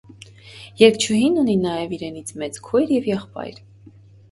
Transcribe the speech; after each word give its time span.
Երգչուհին 0.81 1.37
ունի 1.43 1.57
նաև 1.67 1.95
իրենից 1.99 2.33
մեծ 2.45 2.59
քույր 2.71 2.97
և 2.97 3.13
եղբայր։ 3.13 3.63